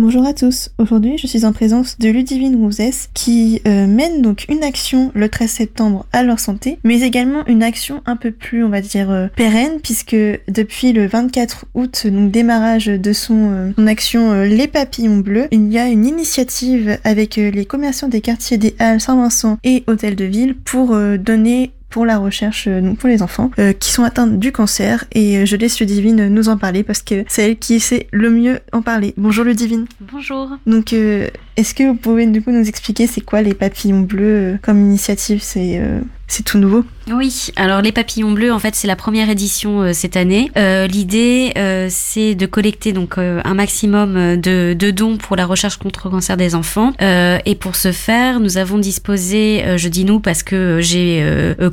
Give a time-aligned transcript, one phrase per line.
[0.00, 0.70] Bonjour à tous.
[0.78, 5.28] Aujourd'hui, je suis en présence de Ludivine Rouzès qui euh, mène donc une action le
[5.28, 9.10] 13 septembre à leur santé, mais également une action un peu plus, on va dire,
[9.10, 10.16] euh, pérenne puisque
[10.48, 15.78] depuis le 24 août, donc démarrage de son, euh, action Les Papillons Bleus, il y
[15.78, 20.56] a une initiative avec les commerçants des quartiers des Halles, Saint-Vincent et Hôtel de Ville
[20.56, 24.52] pour donner pour la recherche euh, donc pour les enfants euh, qui sont atteints du
[24.52, 28.06] cancer et euh, je laisse Ludivine nous en parler parce que c'est elle qui sait
[28.12, 29.12] le mieux en parler.
[29.16, 29.86] Bonjour Ludivine.
[30.00, 30.48] Bonjour.
[30.66, 30.94] Donc
[31.60, 35.40] est-ce que vous pouvez du coup nous expliquer c'est quoi les papillons bleus comme initiative?
[35.42, 35.80] C'est
[36.30, 39.92] c'est tout nouveau Oui, alors les papillons bleus, en fait, c'est la première édition euh,
[39.92, 40.48] cette année.
[40.56, 45.44] Euh, L'idée, euh, c'est de collecter donc euh, un maximum de, de, dons pour la
[45.44, 46.92] recherche contre le cancer des enfants.
[47.00, 51.24] et pour ce faire, nous avons disposé, je dis nous parce que j'ai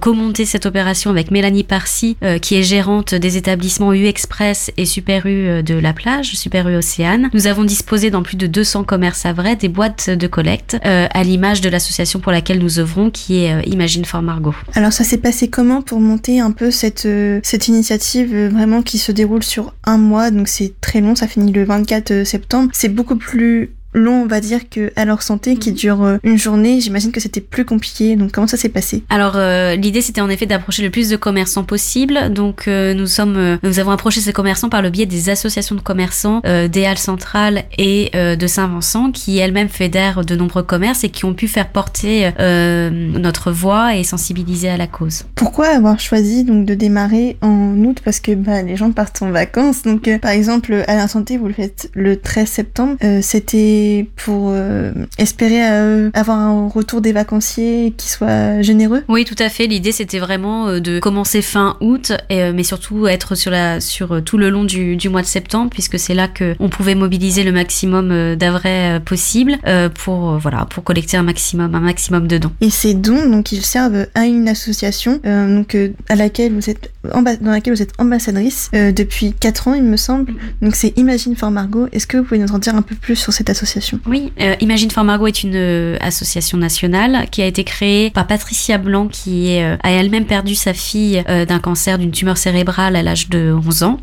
[0.01, 5.25] commenté cette opération avec Mélanie Parcy, qui est gérante des établissements U Express et Super
[5.27, 7.29] U de la plage, Super U Océane.
[7.33, 11.23] Nous avons disposé dans plus de 200 commerces à vrai des boîtes de collecte, à
[11.23, 14.55] l'image de l'association pour laquelle nous œuvrons, qui est Imagine for Margot.
[14.73, 18.81] Alors ça s'est passé comment pour monter un peu cette, euh, cette initiative euh, vraiment
[18.81, 22.25] qui se déroule sur un mois, donc c'est très long, ça finit le 24 euh,
[22.25, 22.69] septembre.
[22.73, 25.75] C'est beaucoup plus long, on va dire, que à leur santé qui mhm.
[25.75, 26.79] dure euh, une journée.
[26.81, 28.15] J'imagine que c'était plus compliqué.
[28.15, 29.03] Donc comment ça s'est passé?
[29.09, 32.31] Alors euh, l'idée c'était en effet d'approcher le plus de commerçants possible.
[32.31, 35.81] Donc euh, nous sommes, nous avons approché ces commerçants par le biais des associations de
[35.81, 41.25] commerçants des Halles centrales et de Saint-Vincent qui elles-mêmes fédèrent de nombreux commerces et qui
[41.25, 45.23] ont pu faire porter notre voix et sensibiliser à la cause.
[45.35, 48.01] Pourquoi avoir choisi donc de démarrer en août?
[48.03, 49.83] Parce que bah, les gens partent en vacances.
[49.83, 52.97] Donc par exemple à la santé vous le faites le 13 septembre.
[53.21, 59.35] c'était pour euh, espérer euh, avoir un retour des vacanciers qui soit généreux Oui, tout
[59.39, 59.67] à fait.
[59.67, 64.37] L'idée, c'était vraiment euh, de commencer fin août, mais surtout être sur, la, sur tout
[64.37, 68.99] le long du, mois de septembre, puisque c'est là qu'on pouvait mobiliser le maximum d'avrais
[69.05, 69.57] possible
[69.93, 72.51] pour, voilà, pour collecter un maximum, un maximum de dons.
[72.61, 75.77] Et ces dons, donc, ils servent à une association donc,
[76.09, 80.33] à laquelle vous êtes dans laquelle vous êtes ambassadrice depuis 4 ans, il me semble.
[80.61, 81.87] Donc, c'est Imagine for Margot.
[81.91, 84.55] Est-ce que vous pouvez nous en dire un peu plus sur cette association oui, euh,
[84.61, 89.07] Imagine for Margot est une euh, association nationale qui a été créée par Patricia Blanc
[89.07, 93.53] qui euh, a elle-même perdu sa fille d'un cancer d'une tumeur cérébrale à l'âge de
[93.65, 93.99] 11 ans.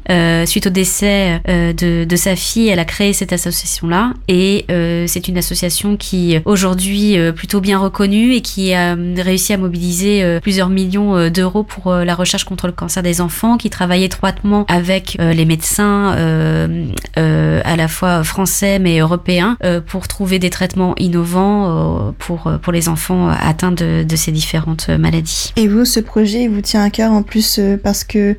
[0.46, 4.12] suite au décès de, de, sa fille, elle a créé cette association-là.
[4.28, 4.64] Et
[5.06, 10.68] c'est une association qui aujourd'hui plutôt bien reconnue et qui a réussi à mobiliser plusieurs
[10.68, 15.44] millions d'euros pour la recherche contre le cancer des enfants, qui travaille étroitement avec les
[15.44, 16.12] médecins
[17.16, 22.58] à la fois français mais européens euh, pour trouver des traitements innovants euh, pour, euh,
[22.58, 25.52] pour les enfants atteints de, de, ces différentes maladies.
[25.56, 28.36] Et vous, ce projet vous tient à cœur en plus parce que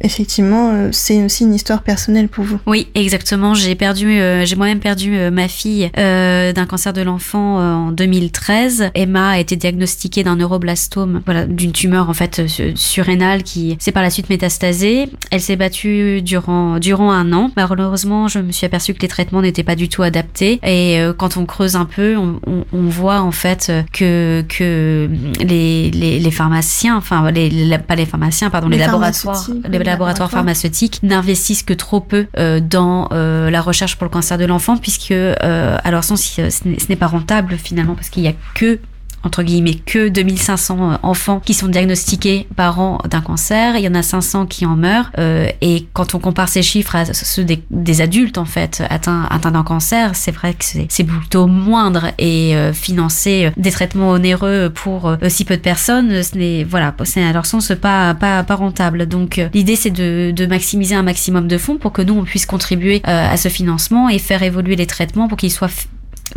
[0.00, 2.58] effectivement, c'est aussi une histoire personnelle pour vous.
[2.66, 3.54] Oui, exactement.
[3.54, 8.90] J'ai perdu, j'ai moi-même perdu ma fille d'un cancer de l'enfant en 2013.
[8.94, 12.42] Emma a été diagnostiquée d'un neuroblastome, voilà, d'une tumeur en fait
[12.74, 15.08] surrénale qui s'est par la suite métastasée.
[15.30, 17.50] Elle s'est battue durant durant un an.
[17.56, 21.12] Malheureusement, je me suis aperçue que les traitements n'étaient pas du tout adaptés et euh,
[21.12, 22.34] quand on creuse un peu, on,
[22.72, 25.08] voit en fait que, que
[25.40, 31.62] les, les, pharmaciens, enfin les, pas les pharmaciens, pardon, les, laboratoires, les laboratoires pharmaceutiques n'investissent
[31.62, 35.90] que trop peu euh, dans euh, la recherche pour le cancer de l'enfant, puisque à
[35.90, 38.78] leur sens, ce n'est pas rentable finalement, parce qu'il y a que
[39.24, 43.76] entre guillemets que 2500 euh, enfants qui sont diagnostiqués par an d'un cancer.
[43.76, 45.10] Il y en a 500 qui en meurent.
[45.18, 49.52] Euh, et quand on compare ces chiffres à ceux des, adultes en fait atteints, atteints
[49.52, 55.16] d'un cancer, c'est vrai que c'est plutôt moindre et euh, financer des traitements onéreux pour
[55.28, 59.06] si peu de personnes, ce n'est voilà, c'est à leur sens pas pas, pas rentable.
[59.06, 62.46] Donc l'idée c'est de, de, maximiser un maximum de fonds pour que nous on puisse
[62.46, 65.70] contribuer à ce financement et faire évoluer les traitements pour qu'ils soient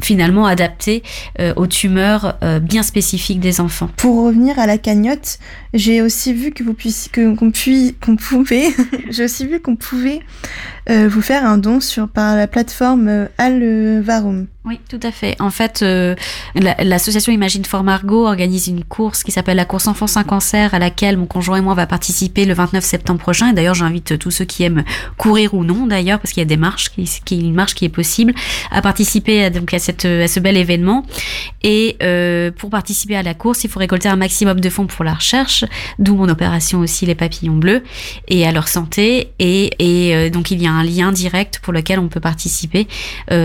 [0.01, 1.03] finalement adapté
[1.39, 3.89] euh, aux tumeurs euh, bien spécifiques des enfants.
[3.97, 5.39] Pour revenir à la cagnotte,
[5.73, 8.69] j'ai aussi vu que vous puissiez qu'on qu'on pouvait
[9.09, 10.19] j'ai aussi vu qu'on pouvait
[10.89, 14.47] euh, vous faire un don sur par la plateforme Alvarum.
[14.67, 15.35] Oui, tout à fait.
[15.39, 16.13] En fait, euh,
[16.55, 20.79] l'association Imagine for Margot organise une course qui s'appelle la course Enfants sans cancer, à
[20.79, 23.51] laquelle mon conjoint et moi va participer le 29 septembre prochain.
[23.51, 24.83] Et d'ailleurs, j'invite tous ceux qui aiment
[25.15, 27.85] courir ou non, d'ailleurs, parce qu'il y a des marches, qui, qui une marche qui
[27.85, 28.33] est possible,
[28.69, 31.05] à participer à, donc à cette à ce bel événement.
[31.63, 35.05] Et euh, pour participer à la course, il faut récolter un maximum de fonds pour
[35.05, 35.63] la recherche,
[35.97, 37.83] d'où mon opération aussi les papillons bleus
[38.27, 39.31] et à leur santé.
[39.39, 42.87] Et, et euh, donc il y a un lien direct pour lequel on peut participer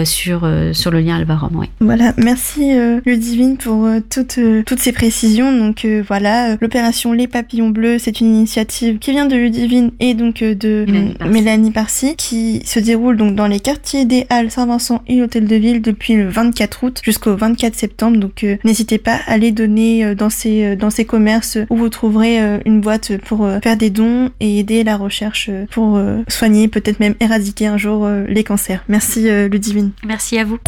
[0.05, 1.51] sur sur le lien Alvarom.
[1.55, 1.69] Oui.
[1.81, 2.73] Voilà, merci
[3.05, 5.57] Ludivine pour toutes toutes ces précisions.
[5.57, 10.43] Donc voilà, l'opération Les Papillons Bleus, c'est une initiative qui vient de Ludivine et donc
[10.43, 10.87] de
[11.29, 15.57] Mélanie Parcy, qui se déroule donc dans les quartiers des Halles, Saint-Vincent et l'Hôtel de
[15.57, 18.19] Ville depuis le 24 août jusqu'au 24 septembre.
[18.19, 22.81] Donc n'hésitez pas à aller donner dans ces dans ces commerces où vous trouverez une
[22.81, 27.77] boîte pour faire des dons et aider la recherche pour soigner, peut-être même éradiquer un
[27.77, 28.85] jour les cancers.
[28.89, 29.93] Merci Ludivine.
[30.05, 30.59] Merci à vous.